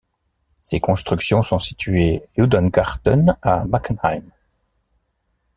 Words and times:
Ces 0.61 0.79
constructions 0.79 1.43
sont 1.43 1.59
situées 1.59 2.23
judengarten 2.35 3.37
à 3.43 3.65
Mackenheim. 3.65 4.27